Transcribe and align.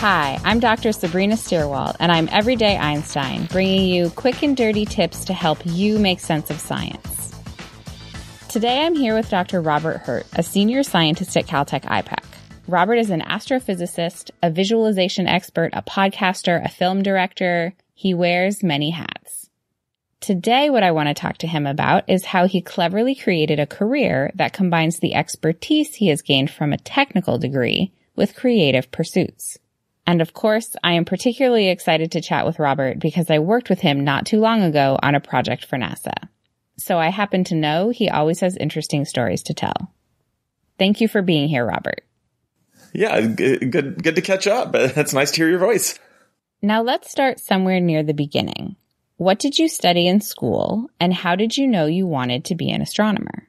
Hi, 0.00 0.40
I'm 0.44 0.60
Dr. 0.60 0.92
Sabrina 0.92 1.34
Stierwalt, 1.34 1.96
and 2.00 2.10
I'm 2.10 2.26
Everyday 2.32 2.74
Einstein, 2.78 3.44
bringing 3.44 3.86
you 3.86 4.08
quick 4.08 4.42
and 4.42 4.56
dirty 4.56 4.86
tips 4.86 5.26
to 5.26 5.34
help 5.34 5.58
you 5.66 5.98
make 5.98 6.20
sense 6.20 6.48
of 6.48 6.58
science. 6.58 7.34
Today 8.48 8.80
I'm 8.80 8.94
here 8.94 9.14
with 9.14 9.28
Dr. 9.28 9.60
Robert 9.60 9.98
Hurt, 9.98 10.26
a 10.32 10.42
senior 10.42 10.84
scientist 10.84 11.36
at 11.36 11.46
Caltech 11.46 11.82
IPAC. 11.82 12.24
Robert 12.66 12.94
is 12.94 13.10
an 13.10 13.20
astrophysicist, 13.20 14.30
a 14.42 14.50
visualization 14.50 15.26
expert, 15.26 15.68
a 15.74 15.82
podcaster, 15.82 16.64
a 16.64 16.70
film 16.70 17.02
director. 17.02 17.74
He 17.92 18.14
wears 18.14 18.62
many 18.62 18.88
hats. 18.88 19.50
Today, 20.20 20.70
what 20.70 20.82
I 20.82 20.92
want 20.92 21.08
to 21.08 21.14
talk 21.14 21.36
to 21.38 21.46
him 21.46 21.66
about 21.66 22.08
is 22.08 22.24
how 22.24 22.46
he 22.46 22.62
cleverly 22.62 23.14
created 23.14 23.60
a 23.60 23.66
career 23.66 24.30
that 24.36 24.54
combines 24.54 25.00
the 25.00 25.14
expertise 25.14 25.96
he 25.96 26.08
has 26.08 26.22
gained 26.22 26.50
from 26.50 26.72
a 26.72 26.78
technical 26.78 27.36
degree 27.36 27.92
with 28.16 28.34
creative 28.34 28.90
pursuits. 28.90 29.58
And 30.06 30.20
of 30.20 30.32
course, 30.32 30.74
I 30.82 30.92
am 30.92 31.04
particularly 31.04 31.68
excited 31.68 32.12
to 32.12 32.20
chat 32.20 32.46
with 32.46 32.58
Robert 32.58 32.98
because 32.98 33.30
I 33.30 33.38
worked 33.38 33.70
with 33.70 33.80
him 33.80 34.04
not 34.04 34.26
too 34.26 34.40
long 34.40 34.62
ago 34.62 34.98
on 35.02 35.14
a 35.14 35.20
project 35.20 35.64
for 35.64 35.76
NASA. 35.76 36.28
So 36.78 36.98
I 36.98 37.08
happen 37.08 37.44
to 37.44 37.54
know 37.54 37.90
he 37.90 38.08
always 38.08 38.40
has 38.40 38.56
interesting 38.56 39.04
stories 39.04 39.42
to 39.44 39.54
tell. 39.54 39.92
Thank 40.78 41.00
you 41.00 41.08
for 41.08 41.22
being 41.22 41.48
here, 41.48 41.66
Robert. 41.66 42.02
Yeah, 42.92 43.20
good, 43.20 44.02
good 44.02 44.16
to 44.16 44.22
catch 44.22 44.46
up. 44.46 44.74
It's 44.74 45.12
nice 45.12 45.30
to 45.32 45.36
hear 45.36 45.48
your 45.48 45.58
voice. 45.58 45.98
Now 46.62 46.82
let's 46.82 47.10
start 47.10 47.40
somewhere 47.40 47.80
near 47.80 48.02
the 48.02 48.14
beginning. 48.14 48.76
What 49.16 49.38
did 49.38 49.58
you 49.58 49.68
study 49.68 50.06
in 50.06 50.20
school 50.20 50.88
and 50.98 51.12
how 51.12 51.36
did 51.36 51.56
you 51.56 51.66
know 51.66 51.86
you 51.86 52.06
wanted 52.06 52.46
to 52.46 52.54
be 52.54 52.70
an 52.70 52.82
astronomer? 52.82 53.48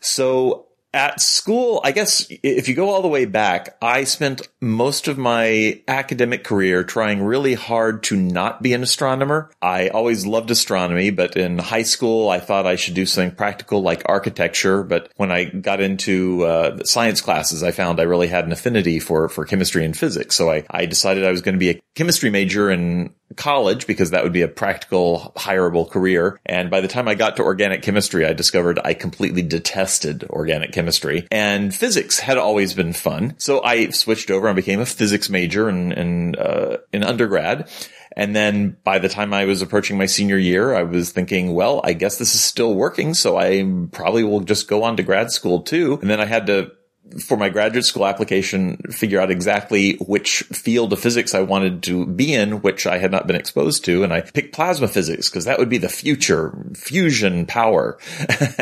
So 0.00 0.67
at 0.92 1.20
school, 1.20 1.80
I 1.84 1.92
guess 1.92 2.26
if 2.42 2.68
you 2.68 2.74
go 2.74 2.90
all 2.90 3.02
the 3.02 3.08
way 3.08 3.26
back, 3.26 3.76
I 3.82 4.04
spent 4.04 4.48
most 4.60 5.06
of 5.06 5.18
my 5.18 5.82
academic 5.86 6.44
career 6.44 6.82
trying 6.82 7.22
really 7.22 7.54
hard 7.54 8.02
to 8.04 8.16
not 8.16 8.62
be 8.62 8.72
an 8.72 8.82
astronomer. 8.82 9.50
I 9.60 9.88
always 9.88 10.24
loved 10.24 10.50
astronomy, 10.50 11.10
but 11.10 11.36
in 11.36 11.58
high 11.58 11.82
school, 11.82 12.30
I 12.30 12.40
thought 12.40 12.66
I 12.66 12.76
should 12.76 12.94
do 12.94 13.04
something 13.06 13.36
practical 13.36 13.82
like 13.82 14.02
architecture. 14.06 14.82
But 14.82 15.12
when 15.16 15.30
I 15.30 15.44
got 15.44 15.80
into 15.80 16.44
uh, 16.44 16.84
science 16.84 17.20
classes, 17.20 17.62
I 17.62 17.70
found 17.70 18.00
I 18.00 18.04
really 18.04 18.28
had 18.28 18.46
an 18.46 18.52
affinity 18.52 18.98
for, 18.98 19.28
for 19.28 19.44
chemistry 19.44 19.84
and 19.84 19.96
physics. 19.96 20.36
So 20.36 20.50
I, 20.50 20.64
I 20.70 20.86
decided 20.86 21.24
I 21.24 21.30
was 21.30 21.42
going 21.42 21.54
to 21.54 21.58
be 21.58 21.70
a 21.70 21.80
chemistry 21.96 22.30
major 22.30 22.70
and 22.70 23.10
college 23.36 23.86
because 23.86 24.10
that 24.10 24.24
would 24.24 24.32
be 24.32 24.42
a 24.42 24.48
practical, 24.48 25.32
hireable 25.36 25.88
career. 25.88 26.40
And 26.46 26.70
by 26.70 26.80
the 26.80 26.88
time 26.88 27.08
I 27.08 27.14
got 27.14 27.36
to 27.36 27.42
organic 27.42 27.82
chemistry, 27.82 28.24
I 28.26 28.32
discovered 28.32 28.80
I 28.84 28.94
completely 28.94 29.42
detested 29.42 30.24
organic 30.30 30.72
chemistry 30.72 31.26
and 31.30 31.74
physics 31.74 32.18
had 32.18 32.38
always 32.38 32.74
been 32.74 32.92
fun. 32.92 33.34
So 33.38 33.62
I 33.62 33.90
switched 33.90 34.30
over 34.30 34.48
and 34.48 34.56
became 34.56 34.80
a 34.80 34.86
physics 34.86 35.28
major 35.28 35.68
in, 35.68 35.92
in, 35.92 36.36
uh, 36.36 36.78
in 36.92 37.04
undergrad. 37.04 37.70
And 38.16 38.34
then 38.34 38.76
by 38.82 38.98
the 38.98 39.08
time 39.08 39.32
I 39.32 39.44
was 39.44 39.62
approaching 39.62 39.96
my 39.96 40.06
senior 40.06 40.38
year, 40.38 40.74
I 40.74 40.82
was 40.82 41.12
thinking, 41.12 41.54
well, 41.54 41.80
I 41.84 41.92
guess 41.92 42.18
this 42.18 42.34
is 42.34 42.40
still 42.40 42.74
working. 42.74 43.14
So 43.14 43.36
I 43.36 43.64
probably 43.92 44.24
will 44.24 44.40
just 44.40 44.66
go 44.66 44.82
on 44.82 44.96
to 44.96 45.04
grad 45.04 45.30
school 45.30 45.62
too. 45.62 45.98
And 46.00 46.10
then 46.10 46.20
I 46.20 46.24
had 46.24 46.46
to 46.48 46.72
for 47.20 47.36
my 47.36 47.48
graduate 47.48 47.84
school 47.84 48.06
application, 48.06 48.76
figure 48.90 49.20
out 49.20 49.30
exactly 49.30 49.94
which 49.94 50.42
field 50.44 50.92
of 50.92 51.00
physics 51.00 51.34
I 51.34 51.40
wanted 51.40 51.82
to 51.84 52.06
be 52.06 52.34
in, 52.34 52.62
which 52.62 52.86
I 52.86 52.98
had 52.98 53.10
not 53.10 53.26
been 53.26 53.36
exposed 53.36 53.84
to. 53.86 54.02
And 54.02 54.12
I 54.12 54.20
picked 54.20 54.54
plasma 54.54 54.88
physics 54.88 55.30
because 55.30 55.44
that 55.46 55.58
would 55.58 55.68
be 55.68 55.78
the 55.78 55.88
future, 55.88 56.56
fusion 56.74 57.46
power. 57.46 57.98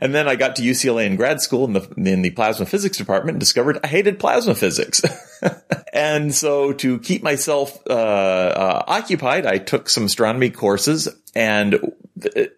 and 0.00 0.14
then 0.14 0.28
I 0.28 0.36
got 0.36 0.56
to 0.56 0.62
UCLA 0.62 1.06
in 1.06 1.16
grad 1.16 1.40
school 1.40 1.64
in 1.64 1.72
the, 1.74 1.88
in 1.96 2.22
the 2.22 2.30
plasma 2.30 2.66
physics 2.66 2.98
department 2.98 3.34
and 3.34 3.40
discovered 3.40 3.78
I 3.84 3.88
hated 3.88 4.18
plasma 4.18 4.54
physics. 4.54 5.02
and 5.92 6.34
so 6.34 6.72
to 6.72 6.98
keep 6.98 7.22
myself, 7.22 7.78
uh, 7.88 7.92
uh, 7.92 8.84
occupied, 8.86 9.46
I 9.46 9.58
took 9.58 9.88
some 9.88 10.04
astronomy 10.04 10.50
courses 10.50 11.08
and 11.34 11.92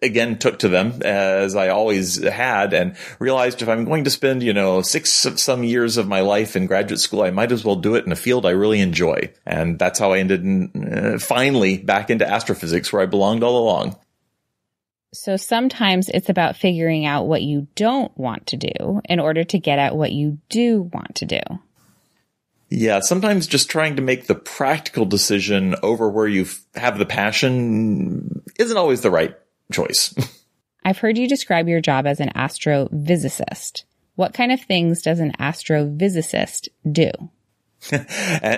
again 0.01 0.37
took 0.37 0.59
to 0.59 0.69
them 0.69 1.01
as 1.01 1.55
I 1.55 1.69
always 1.69 2.23
had 2.23 2.73
and 2.73 2.95
realized 3.19 3.61
if 3.61 3.69
I'm 3.69 3.85
going 3.85 4.03
to 4.03 4.09
spend, 4.09 4.43
you 4.43 4.53
know, 4.53 4.81
six 4.81 5.11
some 5.11 5.63
years 5.63 5.97
of 5.97 6.07
my 6.07 6.21
life 6.21 6.55
in 6.55 6.67
graduate 6.67 6.99
school, 6.99 7.23
I 7.23 7.31
might 7.31 7.51
as 7.51 7.65
well 7.65 7.75
do 7.75 7.95
it 7.95 8.05
in 8.05 8.11
a 8.11 8.15
field 8.15 8.45
I 8.45 8.51
really 8.51 8.79
enjoy. 8.79 9.31
And 9.45 9.79
that's 9.79 9.99
how 9.99 10.13
I 10.13 10.19
ended 10.19 10.43
in, 10.43 11.15
uh, 11.15 11.19
finally 11.19 11.77
back 11.77 12.09
into 12.09 12.29
astrophysics 12.29 12.93
where 12.93 13.01
I 13.01 13.07
belonged 13.07 13.43
all 13.43 13.57
along. 13.57 13.97
So 15.13 15.37
sometimes 15.37 16.09
it's 16.09 16.29
about 16.29 16.57
figuring 16.57 17.05
out 17.05 17.27
what 17.27 17.41
you 17.41 17.67
don't 17.75 18.15
want 18.17 18.47
to 18.47 18.57
do 18.57 19.01
in 19.05 19.19
order 19.19 19.43
to 19.45 19.57
get 19.57 19.79
at 19.79 19.95
what 19.95 20.11
you 20.11 20.37
do 20.49 20.89
want 20.93 21.15
to 21.15 21.25
do. 21.25 21.39
Yeah, 22.69 22.99
sometimes 22.99 23.47
just 23.47 23.69
trying 23.69 23.95
to 23.95 24.01
make 24.01 24.27
the 24.27 24.35
practical 24.35 25.05
decision 25.05 25.75
over 25.83 26.09
where 26.09 26.27
you 26.27 26.47
have 26.75 26.97
the 26.97 27.05
passion 27.05 28.43
isn't 28.59 28.77
always 28.77 29.01
the 29.01 29.11
right 29.11 29.35
choice. 29.71 30.13
I've 30.85 30.99
heard 30.99 31.17
you 31.17 31.27
describe 31.27 31.67
your 31.67 31.81
job 31.81 32.05
as 32.05 32.19
an 32.19 32.31
astrophysicist. 32.35 33.83
What 34.15 34.33
kind 34.33 34.51
of 34.51 34.61
things 34.61 35.01
does 35.01 35.19
an 35.19 35.33
astrophysicist 35.39 36.69
do? 36.89 37.11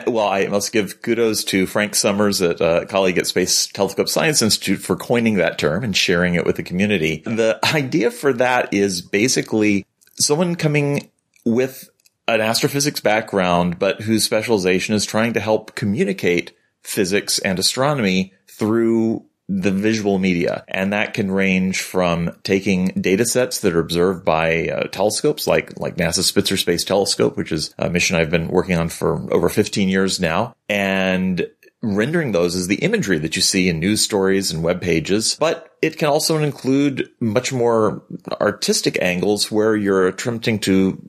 well, 0.07 0.27
I 0.27 0.47
must 0.47 0.71
give 0.71 1.01
kudos 1.01 1.43
to 1.45 1.67
Frank 1.67 1.93
Summers, 1.93 2.41
a 2.41 2.63
uh, 2.63 2.85
colleague 2.85 3.17
at 3.17 3.27
Space 3.27 3.67
Telescope 3.67 4.07
Science 4.07 4.41
Institute, 4.41 4.79
for 4.79 4.95
coining 4.95 5.35
that 5.35 5.59
term 5.59 5.83
and 5.83 5.95
sharing 5.95 6.35
it 6.35 6.45
with 6.45 6.55
the 6.55 6.63
community. 6.63 7.21
The 7.25 7.59
idea 7.75 8.11
for 8.11 8.33
that 8.33 8.73
is 8.73 9.01
basically 9.01 9.85
someone 10.19 10.55
coming 10.55 11.09
with 11.45 11.89
an 12.33 12.41
astrophysics 12.41 12.99
background, 12.99 13.79
but 13.79 14.01
whose 14.01 14.23
specialization 14.23 14.95
is 14.95 15.05
trying 15.05 15.33
to 15.33 15.39
help 15.39 15.75
communicate 15.75 16.55
physics 16.83 17.39
and 17.39 17.59
astronomy 17.59 18.33
through 18.47 19.25
the 19.47 19.71
visual 19.71 20.19
media. 20.19 20.63
And 20.67 20.93
that 20.93 21.15
can 21.15 21.31
range 21.31 21.81
from 21.81 22.31
taking 22.43 22.89
data 22.89 23.25
sets 23.25 23.61
that 23.61 23.73
are 23.73 23.79
observed 23.79 24.23
by 24.23 24.67
uh, 24.67 24.83
telescopes 24.89 25.47
like, 25.47 25.79
like 25.79 25.97
NASA's 25.97 26.27
Spitzer 26.27 26.55
Space 26.55 26.83
Telescope, 26.83 27.35
which 27.35 27.51
is 27.51 27.73
a 27.79 27.89
mission 27.89 28.15
I've 28.15 28.29
been 28.29 28.47
working 28.47 28.77
on 28.77 28.89
for 28.89 29.33
over 29.33 29.49
15 29.49 29.89
years 29.89 30.19
now, 30.19 30.53
and 30.69 31.49
rendering 31.81 32.31
those 32.31 32.55
as 32.55 32.67
the 32.67 32.75
imagery 32.75 33.17
that 33.19 33.35
you 33.35 33.41
see 33.41 33.69
in 33.69 33.79
news 33.79 34.03
stories 34.03 34.51
and 34.51 34.63
web 34.63 34.81
pages, 34.81 35.35
but 35.39 35.77
it 35.81 35.97
can 35.97 36.09
also 36.09 36.37
include 36.37 37.09
much 37.19 37.53
more 37.53 38.03
artistic 38.41 39.01
angles 39.01 39.49
where 39.49 39.75
you're 39.75 40.07
attempting 40.07 40.59
to 40.59 41.08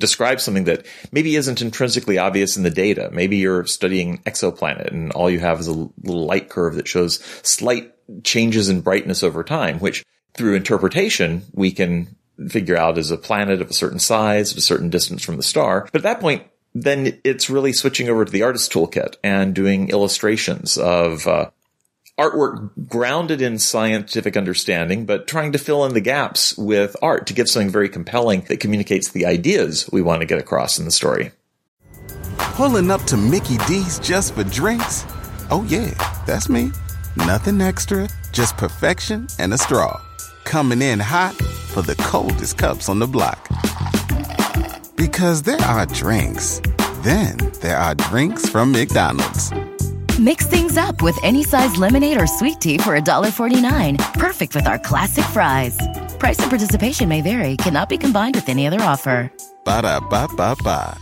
describe 0.00 0.40
something 0.40 0.64
that 0.64 0.84
maybe 1.12 1.36
isn't 1.36 1.62
intrinsically 1.62 2.18
obvious 2.18 2.56
in 2.56 2.64
the 2.64 2.70
data. 2.70 3.10
Maybe 3.12 3.36
you're 3.36 3.66
studying 3.66 4.18
exoplanet 4.24 4.90
and 4.90 5.12
all 5.12 5.30
you 5.30 5.38
have 5.38 5.60
is 5.60 5.68
a 5.68 5.72
little 5.72 6.26
light 6.26 6.48
curve 6.48 6.74
that 6.74 6.88
shows 6.88 7.22
slight 7.42 7.94
changes 8.24 8.68
in 8.68 8.80
brightness 8.80 9.22
over 9.22 9.44
time, 9.44 9.78
which 9.78 10.04
through 10.34 10.54
interpretation, 10.54 11.42
we 11.52 11.70
can 11.70 12.16
figure 12.48 12.76
out 12.76 12.98
as 12.98 13.10
a 13.10 13.16
planet 13.16 13.60
of 13.60 13.70
a 13.70 13.74
certain 13.74 13.98
size, 13.98 14.52
at 14.52 14.58
a 14.58 14.62
certain 14.62 14.90
distance 14.90 15.24
from 15.24 15.36
the 15.36 15.42
star. 15.42 15.88
But 15.92 16.00
at 16.00 16.02
that 16.04 16.20
point, 16.20 16.44
then 16.74 17.20
it's 17.24 17.50
really 17.50 17.72
switching 17.72 18.08
over 18.08 18.24
to 18.24 18.32
the 18.32 18.42
artist 18.42 18.72
toolkit 18.72 19.16
and 19.22 19.54
doing 19.54 19.90
illustrations 19.90 20.78
of 20.78 21.26
uh, 21.26 21.50
artwork 22.20 22.70
grounded 22.86 23.40
in 23.40 23.58
scientific 23.58 24.36
understanding, 24.36 25.06
but 25.06 25.26
trying 25.26 25.52
to 25.52 25.58
fill 25.58 25.86
in 25.86 25.94
the 25.94 26.00
gaps 26.02 26.56
with 26.58 26.94
art 27.00 27.26
to 27.28 27.34
give 27.34 27.48
something 27.48 27.70
very 27.70 27.88
compelling 27.88 28.42
that 28.42 28.60
communicates 28.60 29.10
the 29.10 29.24
ideas 29.24 29.88
we 29.90 30.02
want 30.02 30.20
to 30.20 30.26
get 30.26 30.38
across 30.38 30.78
in 30.78 30.84
the 30.84 30.90
story. 30.90 31.32
Pulling 32.36 32.90
up 32.90 33.02
to 33.04 33.16
Mickey 33.16 33.56
D's 33.66 33.98
just 33.98 34.34
for 34.34 34.44
drinks? 34.44 35.06
Oh, 35.50 35.64
yeah, 35.68 35.94
that's 36.26 36.50
me. 36.50 36.72
Nothing 37.16 37.62
extra, 37.62 38.06
just 38.32 38.56
perfection 38.58 39.26
and 39.38 39.54
a 39.54 39.58
straw. 39.58 39.98
Coming 40.44 40.82
in 40.82 41.00
hot 41.00 41.34
for 41.72 41.80
the 41.80 41.96
coldest 41.96 42.58
cups 42.58 42.90
on 42.90 42.98
the 42.98 43.06
block. 43.06 43.48
Because 44.94 45.42
there 45.42 45.60
are 45.62 45.86
drinks, 45.86 46.60
then 47.02 47.38
there 47.62 47.78
are 47.78 47.94
drinks 47.94 48.46
from 48.46 48.72
McDonald's. 48.72 49.50
Mix 50.20 50.46
things 50.46 50.76
up 50.76 51.00
with 51.00 51.18
any 51.22 51.42
size 51.42 51.78
lemonade 51.78 52.20
or 52.20 52.26
sweet 52.26 52.60
tea 52.60 52.76
for 52.76 52.92
$1.49. 52.94 53.96
Perfect 54.20 54.54
with 54.54 54.66
our 54.66 54.78
classic 54.78 55.24
fries. 55.32 55.78
Price 56.18 56.38
and 56.40 56.50
participation 56.50 57.08
may 57.08 57.22
vary, 57.22 57.56
cannot 57.56 57.88
be 57.88 57.96
combined 57.96 58.34
with 58.34 58.50
any 58.50 58.66
other 58.66 58.82
offer. 58.82 59.32
Ba 59.64 59.80
da 59.80 59.98
ba 59.98 60.28
ba 60.36 60.54
ba. 60.62 60.98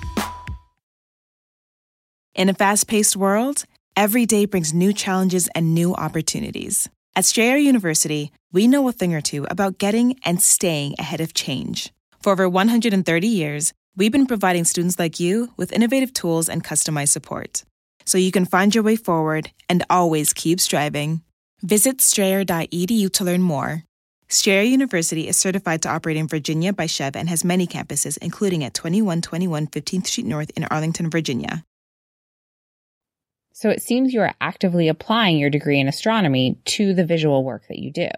In 2.37 2.49
a 2.49 2.55
fast 2.55 2.87
paced 2.87 3.17
world, 3.17 3.65
every 3.97 4.25
day 4.25 4.47
brings 4.47 4.73
new 4.73 4.93
challenges 4.93 5.49
and 5.49 5.75
new 5.75 5.97
opportunities. 5.97 6.88
At 7.17 7.25
Strayer 7.25 7.56
University, 7.56 8.31
we 8.53 8.69
know 8.69 8.87
a 8.87 8.93
thing 8.93 9.17
or 9.17 9.21
two 9.21 9.49
about 9.50 9.79
getting 9.79 10.14
and 10.25 10.41
staying 10.41 10.94
ahead 10.97 11.21
of 11.21 11.35
change. 11.35 11.93
For 12.23 12.31
over 12.31 12.49
130 12.49 13.26
years, 13.26 13.73
we've 13.97 14.12
been 14.12 14.26
providing 14.26 14.64
students 14.64 14.97
like 14.97 15.19
you 15.19 15.50
with 15.56 15.73
innovative 15.73 16.12
tools 16.12 16.49
and 16.49 16.62
customized 16.62 17.09
support 17.09 17.64
so 18.09 18.17
you 18.17 18.33
can 18.33 18.47
find 18.47 18.75
your 18.75 18.83
way 18.83 18.97
forward 18.97 19.51
and 19.69 19.85
always 19.91 20.33
keep 20.33 20.61
striving. 20.61 21.23
Visit 21.61 22.01
strayer.edu 22.01 23.13
to 23.13 23.25
learn 23.25 23.43
more. 23.43 23.85
Strayer 24.29 24.63
University 24.63 25.29
is 25.29 25.37
certified 25.37 25.83
to 25.83 25.91
operate 25.91 26.17
in 26.17 26.27
Virginia 26.27 26.73
by 26.73 26.87
SCHEV 26.87 27.17
and 27.17 27.29
has 27.29 27.45
many 27.45 27.67
campuses, 27.67 28.17
including 28.19 28.65
at 28.65 28.73
2121 28.73 29.67
15th 29.67 30.07
Street 30.07 30.27
North 30.27 30.51
in 30.57 30.65
Arlington, 30.65 31.11
Virginia. 31.11 31.65
So 33.53 33.69
it 33.69 33.83
seems 33.83 34.15
you 34.15 34.23
are 34.23 34.35
actively 34.41 34.89
applying 34.89 35.37
your 35.37 35.51
degree 35.51 35.81
in 35.81 35.89
astronomy 35.89 36.59
to 36.77 36.95
the 36.95 37.05
visual 37.05 37.45
work 37.45 37.67
that 37.69 37.79
you 37.79 37.91
do. 37.91 38.09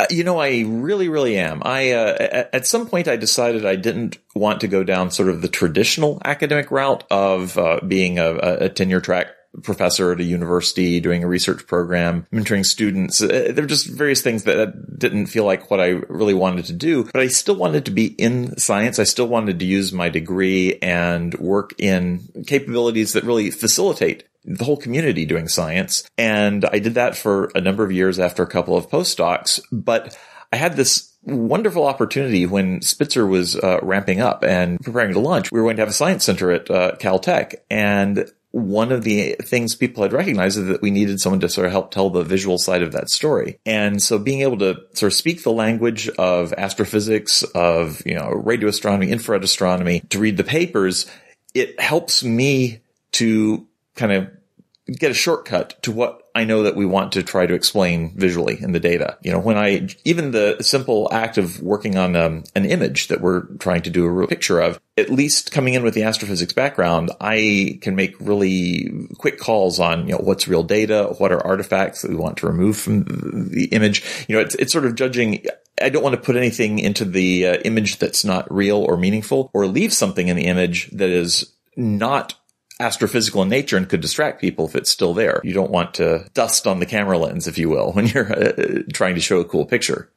Uh, 0.00 0.06
you 0.10 0.22
know, 0.22 0.38
I 0.38 0.64
really, 0.66 1.08
really 1.08 1.38
am. 1.38 1.60
I 1.64 1.90
uh, 1.90 2.46
at 2.52 2.66
some 2.66 2.86
point 2.86 3.08
I 3.08 3.16
decided 3.16 3.66
I 3.66 3.76
didn't 3.76 4.18
want 4.34 4.60
to 4.60 4.68
go 4.68 4.84
down 4.84 5.10
sort 5.10 5.28
of 5.28 5.42
the 5.42 5.48
traditional 5.48 6.22
academic 6.24 6.70
route 6.70 7.04
of 7.10 7.58
uh, 7.58 7.80
being 7.86 8.18
a, 8.18 8.34
a 8.34 8.68
tenure 8.68 9.00
track 9.00 9.28
professor 9.62 10.12
at 10.12 10.20
a 10.20 10.24
university 10.24 11.00
doing 11.00 11.24
a 11.24 11.26
research 11.26 11.66
program, 11.66 12.26
mentoring 12.32 12.64
students. 12.64 13.20
Uh, 13.20 13.50
there 13.52 13.64
were 13.64 13.68
just 13.68 13.86
various 13.86 14.22
things 14.22 14.44
that 14.44 14.98
didn't 14.98 15.26
feel 15.26 15.44
like 15.44 15.70
what 15.70 15.80
I 15.80 15.88
really 16.08 16.34
wanted 16.34 16.66
to 16.66 16.72
do, 16.72 17.04
but 17.04 17.20
I 17.20 17.28
still 17.28 17.56
wanted 17.56 17.84
to 17.86 17.90
be 17.90 18.06
in 18.06 18.56
science. 18.58 18.98
I 18.98 19.04
still 19.04 19.28
wanted 19.28 19.58
to 19.58 19.64
use 19.64 19.92
my 19.92 20.08
degree 20.10 20.78
and 20.80 21.34
work 21.34 21.74
in 21.78 22.44
capabilities 22.46 23.14
that 23.14 23.24
really 23.24 23.50
facilitate 23.50 24.24
the 24.48 24.64
whole 24.64 24.76
community 24.76 25.26
doing 25.26 25.48
science. 25.48 26.08
And 26.16 26.64
I 26.64 26.78
did 26.78 26.94
that 26.94 27.16
for 27.16 27.50
a 27.54 27.60
number 27.60 27.84
of 27.84 27.92
years 27.92 28.18
after 28.18 28.42
a 28.42 28.46
couple 28.46 28.76
of 28.76 28.88
postdocs, 28.88 29.60
but 29.70 30.16
I 30.52 30.56
had 30.56 30.76
this 30.76 31.12
wonderful 31.22 31.86
opportunity 31.86 32.46
when 32.46 32.80
Spitzer 32.80 33.26
was 33.26 33.56
uh, 33.56 33.80
ramping 33.82 34.20
up 34.20 34.42
and 34.42 34.80
preparing 34.80 35.12
to 35.12 35.20
launch. 35.20 35.52
We 35.52 35.60
were 35.60 35.66
going 35.66 35.76
to 35.76 35.82
have 35.82 35.90
a 35.90 35.92
science 35.92 36.24
center 36.24 36.50
at 36.50 36.70
uh, 36.70 36.92
Caltech 36.96 37.56
and 37.70 38.30
one 38.50 38.92
of 38.92 39.04
the 39.04 39.36
things 39.42 39.74
people 39.74 40.02
had 40.02 40.12
recognized 40.12 40.58
is 40.58 40.68
that 40.68 40.80
we 40.80 40.90
needed 40.90 41.20
someone 41.20 41.40
to 41.40 41.50
sort 41.50 41.66
of 41.66 41.72
help 41.72 41.90
tell 41.90 42.08
the 42.08 42.22
visual 42.22 42.56
side 42.56 42.82
of 42.82 42.92
that 42.92 43.10
story. 43.10 43.58
And 43.66 44.02
so 44.02 44.18
being 44.18 44.40
able 44.40 44.58
to 44.58 44.76
sort 44.94 45.12
of 45.12 45.16
speak 45.16 45.42
the 45.42 45.52
language 45.52 46.08
of 46.08 46.54
astrophysics, 46.54 47.42
of, 47.42 48.02
you 48.06 48.14
know, 48.14 48.30
radio 48.30 48.70
astronomy, 48.70 49.10
infrared 49.10 49.44
astronomy, 49.44 50.00
to 50.08 50.18
read 50.18 50.38
the 50.38 50.44
papers, 50.44 51.06
it 51.52 51.78
helps 51.78 52.24
me 52.24 52.80
to 53.12 53.66
kind 53.94 54.12
of 54.12 54.30
get 54.90 55.10
a 55.10 55.14
shortcut 55.14 55.80
to 55.82 55.92
what 55.92 56.22
I 56.34 56.44
know 56.44 56.62
that 56.62 56.76
we 56.76 56.86
want 56.86 57.12
to 57.12 57.22
try 57.22 57.46
to 57.46 57.54
explain 57.54 58.16
visually 58.16 58.58
in 58.60 58.72
the 58.72 58.80
data. 58.80 59.18
You 59.22 59.32
know, 59.32 59.38
when 59.38 59.58
I, 59.58 59.88
even 60.04 60.30
the 60.30 60.56
simple 60.60 61.08
act 61.12 61.36
of 61.36 61.60
working 61.60 61.98
on 61.98 62.16
um, 62.16 62.44
an 62.54 62.64
image 62.64 63.08
that 63.08 63.20
we're 63.20 63.42
trying 63.56 63.82
to 63.82 63.90
do 63.90 64.04
a 64.04 64.10
real 64.10 64.28
picture 64.28 64.60
of, 64.60 64.80
at 64.96 65.10
least 65.10 65.52
coming 65.52 65.74
in 65.74 65.82
with 65.82 65.94
the 65.94 66.04
astrophysics 66.04 66.52
background, 66.52 67.10
I 67.20 67.78
can 67.82 67.96
make 67.96 68.14
really 68.20 69.08
quick 69.18 69.38
calls 69.38 69.78
on, 69.80 70.06
you 70.06 70.14
know, 70.14 70.20
what's 70.20 70.48
real 70.48 70.62
data? 70.62 71.14
What 71.18 71.32
are 71.32 71.44
artifacts 71.44 72.02
that 72.02 72.10
we 72.10 72.16
want 72.16 72.38
to 72.38 72.46
remove 72.46 72.76
from 72.76 73.04
the 73.52 73.66
image? 73.72 74.26
You 74.28 74.36
know, 74.36 74.42
it's, 74.42 74.54
it's 74.54 74.72
sort 74.72 74.86
of 74.86 74.94
judging 74.94 75.44
I 75.80 75.90
don't 75.90 76.02
want 76.02 76.14
to 76.14 76.20
put 76.20 76.36
anything 76.36 76.78
into 76.78 77.04
the 77.04 77.46
uh, 77.46 77.54
image 77.64 77.98
that's 77.98 78.24
not 78.24 78.52
real 78.52 78.78
or 78.78 78.96
meaningful 78.96 79.50
or 79.54 79.66
leave 79.66 79.92
something 79.92 80.28
in 80.28 80.36
the 80.36 80.46
image 80.46 80.90
that 80.90 81.08
is 81.08 81.52
not 81.76 82.34
astrophysical 82.80 83.42
in 83.42 83.48
nature 83.48 83.76
and 83.76 83.88
could 83.88 84.00
distract 84.00 84.40
people 84.40 84.66
if 84.66 84.76
it's 84.76 84.90
still 84.90 85.14
there. 85.14 85.40
You 85.44 85.52
don't 85.52 85.70
want 85.70 85.94
to 85.94 86.28
dust 86.34 86.66
on 86.66 86.78
the 86.78 86.86
camera 86.86 87.18
lens, 87.18 87.46
if 87.46 87.58
you 87.58 87.68
will, 87.68 87.92
when 87.94 88.06
you're 88.06 88.32
uh, 88.32 88.82
trying 88.92 89.14
to 89.16 89.20
show 89.20 89.40
a 89.40 89.44
cool 89.44 89.66
picture. 89.66 90.10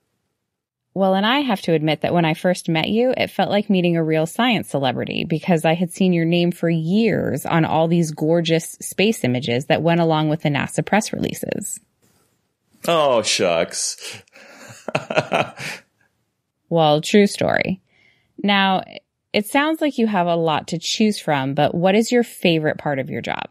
Well, 0.94 1.16
and 1.16 1.26
I 1.26 1.40
have 1.40 1.62
to 1.62 1.74
admit 1.74 2.02
that 2.02 2.14
when 2.14 2.26
I 2.26 2.34
first 2.34 2.68
met 2.68 2.90
you, 2.90 3.14
it 3.16 3.32
felt 3.32 3.50
like 3.50 3.70
meeting 3.70 3.96
a 3.96 4.04
real 4.04 4.26
science 4.26 4.70
celebrity 4.70 5.24
because 5.24 5.64
I 5.64 5.74
had 5.74 5.92
seen 5.92 6.12
your 6.12 6.26
name 6.26 6.52
for 6.52 6.70
years 6.70 7.46
on 7.46 7.64
all 7.64 7.88
these 7.88 8.12
gorgeous 8.12 8.72
space 8.82 9.24
images 9.24 9.68
that 9.68 9.82
went 9.82 10.02
along 10.02 10.28
with 10.28 10.42
the 10.42 10.50
NASA 10.50 10.86
press 10.86 11.14
releases. 11.14 11.80
Oh, 12.90 13.22
shucks. 13.22 14.22
well, 16.70 17.00
true 17.00 17.28
story. 17.28 17.82
Now, 18.44 18.84
it 19.34 19.48
sounds 19.48 19.82
like 19.82 19.98
you 19.98 20.08
have 20.08 20.28
a 20.28 20.36
lot 20.36 20.68
to 20.70 20.78
choose 20.78 21.20
from, 21.20 21.54
but 21.54 21.74
what 21.74 21.96
is 21.96 22.12
your 22.12 22.24
favorite 22.24 22.78
part 22.78 23.00
of 23.00 23.10
your 23.10 23.22
job? 23.22 23.50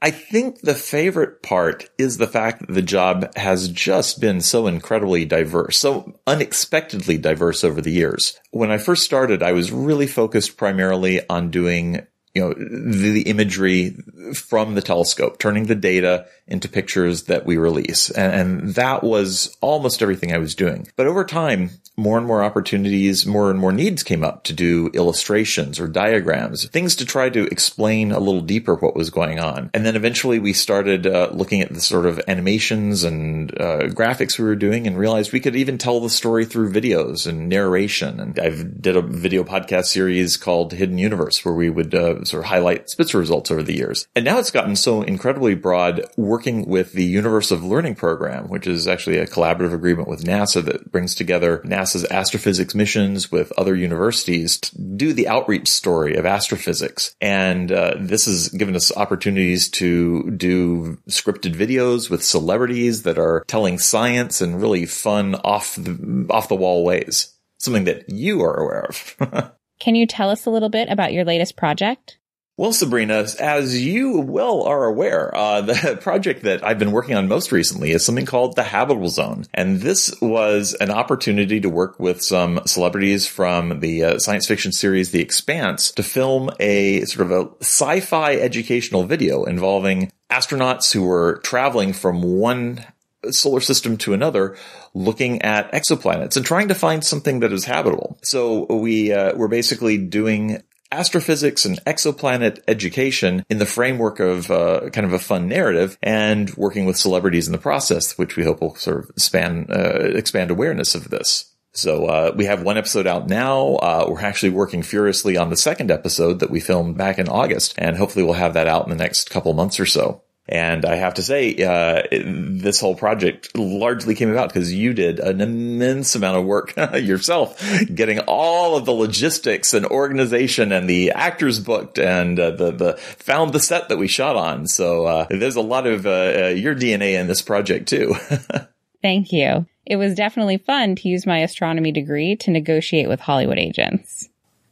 I 0.00 0.10
think 0.10 0.60
the 0.60 0.74
favorite 0.74 1.42
part 1.42 1.88
is 1.96 2.18
the 2.18 2.26
fact 2.26 2.60
that 2.60 2.74
the 2.74 2.82
job 2.82 3.34
has 3.36 3.68
just 3.68 4.20
been 4.20 4.42
so 4.42 4.66
incredibly 4.66 5.24
diverse, 5.24 5.78
so 5.78 6.20
unexpectedly 6.26 7.16
diverse 7.16 7.64
over 7.64 7.80
the 7.80 7.92
years. 7.92 8.38
When 8.50 8.70
I 8.70 8.76
first 8.76 9.04
started, 9.04 9.42
I 9.42 9.52
was 9.52 9.72
really 9.72 10.06
focused 10.06 10.58
primarily 10.58 11.26
on 11.30 11.50
doing 11.50 12.06
you 12.34 12.42
know, 12.42 12.52
the, 12.52 13.22
imagery 13.22 13.96
from 14.32 14.74
the 14.74 14.82
telescope, 14.82 15.38
turning 15.38 15.66
the 15.66 15.74
data 15.74 16.26
into 16.46 16.68
pictures 16.68 17.24
that 17.24 17.46
we 17.46 17.56
release. 17.56 18.10
And, 18.10 18.34
and, 18.34 18.74
that 18.74 19.02
was 19.02 19.56
almost 19.60 20.02
everything 20.02 20.32
I 20.32 20.38
was 20.38 20.54
doing. 20.54 20.88
But 20.96 21.06
over 21.06 21.24
time, 21.24 21.70
more 21.96 22.18
and 22.18 22.26
more 22.26 22.42
opportunities, 22.42 23.24
more 23.24 23.50
and 23.50 23.58
more 23.58 23.72
needs 23.72 24.02
came 24.02 24.24
up 24.24 24.44
to 24.44 24.52
do 24.52 24.88
illustrations 24.94 25.78
or 25.78 25.86
diagrams, 25.86 26.66
things 26.68 26.96
to 26.96 27.06
try 27.06 27.30
to 27.30 27.46
explain 27.46 28.10
a 28.10 28.18
little 28.18 28.40
deeper 28.40 28.74
what 28.74 28.96
was 28.96 29.10
going 29.10 29.38
on. 29.38 29.70
And 29.72 29.86
then 29.86 29.96
eventually 29.96 30.38
we 30.38 30.52
started 30.52 31.06
uh, 31.06 31.30
looking 31.32 31.62
at 31.62 31.72
the 31.72 31.80
sort 31.80 32.06
of 32.06 32.20
animations 32.26 33.04
and 33.04 33.50
uh, 33.60 33.88
graphics 33.88 34.38
we 34.38 34.44
were 34.44 34.56
doing 34.56 34.86
and 34.86 34.98
realized 34.98 35.32
we 35.32 35.40
could 35.40 35.56
even 35.56 35.78
tell 35.78 36.00
the 36.00 36.10
story 36.10 36.44
through 36.44 36.72
videos 36.72 37.26
and 37.26 37.48
narration. 37.48 38.18
And 38.18 38.38
I 38.38 38.50
did 38.50 38.96
a 38.96 39.02
video 39.02 39.44
podcast 39.44 39.86
series 39.86 40.36
called 40.36 40.72
Hidden 40.72 40.98
Universe 40.98 41.44
where 41.44 41.54
we 41.54 41.70
would 41.70 41.94
uh, 41.94 42.24
sort 42.24 42.42
of 42.42 42.48
highlight 42.50 42.90
Spitzer 42.90 43.18
results 43.18 43.50
over 43.50 43.62
the 43.62 43.76
years. 43.76 44.08
And 44.16 44.24
now 44.24 44.38
it's 44.38 44.52
gotten 44.52 44.76
so 44.76 45.02
incredibly 45.02 45.56
broad 45.56 46.02
working 46.16 46.68
with 46.68 46.92
the 46.92 47.04
Universe 47.04 47.50
of 47.50 47.64
Learning 47.64 47.96
program, 47.96 48.48
which 48.48 48.64
is 48.64 48.86
actually 48.86 49.18
a 49.18 49.26
collaborative 49.26 49.74
agreement 49.74 50.06
with 50.06 50.22
NASA 50.22 50.64
that 50.64 50.92
brings 50.92 51.16
together 51.16 51.58
NASA's 51.64 52.04
astrophysics 52.04 52.76
missions 52.76 53.32
with 53.32 53.50
other 53.58 53.74
universities 53.74 54.58
to 54.60 54.78
do 54.78 55.12
the 55.12 55.26
outreach 55.26 55.68
story 55.68 56.14
of 56.14 56.26
astrophysics. 56.26 57.16
And 57.20 57.72
uh, 57.72 57.94
this 57.98 58.26
has 58.26 58.50
given 58.50 58.76
us 58.76 58.96
opportunities 58.96 59.68
to 59.70 60.30
do 60.30 60.96
scripted 61.08 61.56
videos 61.56 62.08
with 62.08 62.22
celebrities 62.22 63.02
that 63.02 63.18
are 63.18 63.42
telling 63.48 63.78
science 63.78 64.40
in 64.40 64.60
really 64.60 64.86
fun 64.86 65.34
off 65.34 65.74
the 65.74 66.26
off 66.30 66.48
the 66.48 66.54
wall 66.54 66.84
ways. 66.84 67.34
Something 67.58 67.84
that 67.84 68.08
you 68.08 68.42
are 68.42 68.54
aware 68.54 68.84
of. 68.84 69.52
Can 69.80 69.96
you 69.96 70.06
tell 70.06 70.30
us 70.30 70.46
a 70.46 70.50
little 70.50 70.68
bit 70.68 70.88
about 70.88 71.12
your 71.12 71.24
latest 71.24 71.56
project? 71.56 72.18
Well, 72.56 72.72
Sabrina, 72.72 73.26
as 73.40 73.84
you 73.84 74.20
well 74.20 74.62
are 74.62 74.84
aware, 74.84 75.34
uh, 75.34 75.60
the 75.62 75.98
project 76.00 76.44
that 76.44 76.64
I've 76.64 76.78
been 76.78 76.92
working 76.92 77.16
on 77.16 77.26
most 77.26 77.50
recently 77.50 77.90
is 77.90 78.06
something 78.06 78.26
called 78.26 78.54
the 78.54 78.62
Habitable 78.62 79.08
Zone. 79.08 79.44
And 79.52 79.80
this 79.80 80.14
was 80.20 80.74
an 80.74 80.92
opportunity 80.92 81.60
to 81.60 81.68
work 81.68 81.98
with 81.98 82.22
some 82.22 82.60
celebrities 82.64 83.26
from 83.26 83.80
the 83.80 84.04
uh, 84.04 84.18
science 84.20 84.46
fiction 84.46 84.70
series 84.70 85.10
The 85.10 85.20
Expanse 85.20 85.90
to 85.92 86.04
film 86.04 86.48
a 86.60 87.00
sort 87.06 87.28
of 87.28 87.32
a 87.32 87.50
sci-fi 87.60 88.36
educational 88.36 89.02
video 89.02 89.42
involving 89.44 90.12
astronauts 90.30 90.92
who 90.92 91.02
were 91.02 91.40
traveling 91.42 91.92
from 91.92 92.22
one 92.22 92.84
solar 93.30 93.60
system 93.60 93.96
to 93.96 94.12
another, 94.12 94.56
looking 94.92 95.42
at 95.42 95.72
exoplanets 95.72 96.36
and 96.36 96.46
trying 96.46 96.68
to 96.68 96.74
find 96.74 97.02
something 97.02 97.40
that 97.40 97.52
is 97.52 97.64
habitable. 97.64 98.16
So 98.22 98.66
we 98.66 99.12
uh, 99.12 99.34
we're 99.34 99.48
basically 99.48 99.98
doing 99.98 100.62
astrophysics 100.94 101.64
and 101.64 101.82
exoplanet 101.84 102.60
education 102.68 103.44
in 103.50 103.58
the 103.58 103.66
framework 103.66 104.20
of 104.20 104.50
uh, 104.50 104.88
kind 104.90 105.06
of 105.06 105.12
a 105.12 105.18
fun 105.18 105.48
narrative 105.48 105.98
and 106.02 106.54
working 106.54 106.86
with 106.86 106.96
celebrities 106.96 107.46
in 107.46 107.52
the 107.52 107.58
process, 107.58 108.16
which 108.16 108.36
we 108.36 108.44
hope 108.44 108.60
will 108.60 108.76
sort 108.76 109.04
of 109.04 109.10
span, 109.16 109.66
uh, 109.70 109.98
expand 110.14 110.50
awareness 110.50 110.94
of 110.94 111.10
this. 111.10 111.50
So 111.72 112.06
uh, 112.06 112.32
we 112.36 112.44
have 112.44 112.62
one 112.62 112.78
episode 112.78 113.08
out 113.08 113.28
now. 113.28 113.74
Uh, 113.74 114.06
we're 114.08 114.20
actually 114.20 114.50
working 114.50 114.82
furiously 114.82 115.36
on 115.36 115.50
the 115.50 115.56
second 115.56 115.90
episode 115.90 116.38
that 116.38 116.50
we 116.50 116.60
filmed 116.60 116.96
back 116.96 117.18
in 117.18 117.28
August, 117.28 117.74
and 117.78 117.96
hopefully 117.96 118.24
we'll 118.24 118.34
have 118.34 118.54
that 118.54 118.68
out 118.68 118.84
in 118.84 118.90
the 118.90 118.96
next 118.96 119.28
couple 119.28 119.52
months 119.54 119.80
or 119.80 119.86
so. 119.86 120.22
And 120.46 120.84
I 120.84 120.96
have 120.96 121.14
to 121.14 121.22
say, 121.22 121.54
uh, 121.64 122.02
this 122.10 122.78
whole 122.78 122.94
project 122.94 123.56
largely 123.56 124.14
came 124.14 124.30
about 124.30 124.50
because 124.50 124.72
you 124.74 124.92
did 124.92 125.18
an 125.18 125.40
immense 125.40 126.14
amount 126.14 126.36
of 126.36 126.44
work 126.44 126.76
yourself, 126.94 127.62
getting 127.94 128.18
all 128.20 128.76
of 128.76 128.84
the 128.84 128.92
logistics 128.92 129.72
and 129.72 129.86
organization 129.86 130.70
and 130.70 130.88
the 130.88 131.12
actors 131.12 131.60
booked 131.60 131.98
and 131.98 132.38
uh, 132.38 132.50
the, 132.50 132.72
the 132.72 132.96
found 132.96 133.54
the 133.54 133.60
set 133.60 133.88
that 133.88 133.96
we 133.96 134.06
shot 134.06 134.36
on. 134.36 134.66
So, 134.66 135.06
uh, 135.06 135.26
there's 135.30 135.56
a 135.56 135.62
lot 135.62 135.86
of, 135.86 136.04
uh, 136.04 136.10
uh, 136.10 136.48
your 136.48 136.74
DNA 136.74 137.18
in 137.18 137.26
this 137.26 137.40
project 137.40 137.88
too. 137.88 138.14
Thank 139.02 139.32
you. 139.32 139.66
It 139.86 139.96
was 139.96 140.14
definitely 140.14 140.58
fun 140.58 140.96
to 140.96 141.08
use 141.08 141.26
my 141.26 141.38
astronomy 141.38 141.92
degree 141.92 142.36
to 142.36 142.50
negotiate 142.50 143.08
with 143.08 143.20
Hollywood 143.20 143.58
agents. 143.58 144.28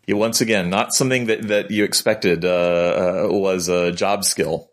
Yeah, 0.06 0.16
once 0.16 0.40
again, 0.40 0.68
not 0.68 0.92
something 0.92 1.26
that, 1.26 1.48
that 1.48 1.70
you 1.70 1.84
expected, 1.84 2.44
uh, 2.44 3.28
was 3.30 3.68
a 3.68 3.92
job 3.92 4.24
skill. 4.24 4.71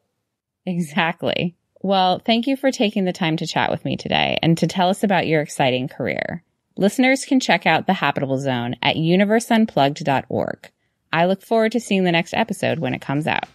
Exactly. 0.69 1.55
Well, 1.81 2.19
thank 2.19 2.45
you 2.45 2.55
for 2.55 2.71
taking 2.71 3.05
the 3.05 3.13
time 3.13 3.37
to 3.37 3.47
chat 3.47 3.71
with 3.71 3.83
me 3.83 3.97
today 3.97 4.37
and 4.43 4.57
to 4.59 4.67
tell 4.67 4.89
us 4.89 5.03
about 5.03 5.27
your 5.27 5.41
exciting 5.41 5.87
career. 5.87 6.43
Listeners 6.77 7.25
can 7.25 7.39
check 7.39 7.65
out 7.65 7.87
The 7.87 7.93
Habitable 7.93 8.37
Zone 8.37 8.75
at 8.83 8.95
universeunplugged.org. 8.95 10.71
I 11.11 11.25
look 11.25 11.41
forward 11.41 11.71
to 11.71 11.79
seeing 11.79 12.03
the 12.03 12.11
next 12.11 12.35
episode 12.35 12.79
when 12.79 12.93
it 12.93 13.01
comes 13.01 13.25
out. 13.25 13.45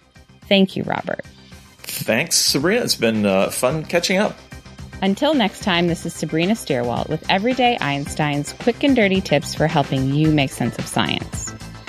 Thank 0.49 0.75
you, 0.77 0.83
Robert. 0.83 1.25
Thanks, 1.79 2.37
Sabrina. 2.37 2.83
It's 2.83 2.97
been 2.97 3.25
uh, 3.25 3.51
fun 3.51 3.85
catching 3.85 4.19
up. 4.19 4.37
Until 5.01 5.35
next 5.35 5.63
time, 5.63 5.87
this 5.87 6.05
is 6.05 6.15
Sabrina 6.15 6.55
Stierwalt 6.55 7.09
with 7.09 7.25
Everyday 7.31 7.79
Einstein's 7.81 8.53
quick 8.55 8.83
and 8.83 8.97
dirty 8.97 9.21
tips 9.21 9.55
for 9.55 9.69
helping 9.69 10.13
you 10.13 10.33
make 10.33 10.51
sense 10.51 10.79
of 10.79 10.87
science. 10.87 11.24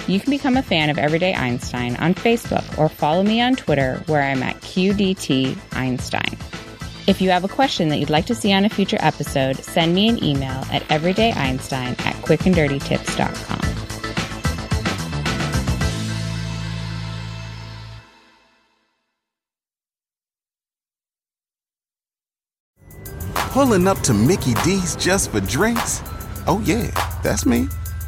You 0.08 0.20
can 0.20 0.30
become 0.30 0.56
a 0.56 0.62
fan 0.62 0.92
of 0.92 1.00
Everyday 1.00 1.34
Einstein 1.34 1.96
on 1.96 2.14
Facebook 2.14 2.78
or 2.78 2.90
follow 2.90 3.24
me 3.24 3.42
on 3.42 3.56
Twitter 3.56 4.04
where 4.06 4.22
I'm 4.22 4.44
at 4.44 4.58
QDT 4.58 5.58
Einstein. 5.76 6.38
If 7.08 7.22
you 7.22 7.32
have 7.32 7.44
a 7.44 7.48
question 7.48 7.90
that 7.90 7.98
you'd 7.98 8.12
like 8.12 8.28
to 8.28 8.36
see 8.36 8.54
on 8.54 8.66
a 8.66 8.70
future 8.70 8.98
episode, 9.00 9.58
send 9.58 9.96
me 9.96 10.08
an 10.10 10.24
email 10.24 10.64
at 10.72 10.84
everydayeinstein 10.90 12.00
at 12.06 12.16
quickanddirtytips.com. 12.24 13.62
Pulling 23.52 23.88
up 23.88 24.00
to 24.02 24.14
Mickey 24.14 24.54
D's 24.66 24.96
just 24.98 25.32
for 25.32 25.40
drinks? 25.40 26.02
Oh, 26.46 26.62
yeah, 26.66 26.92
that's 27.24 27.46
me. 27.46 27.70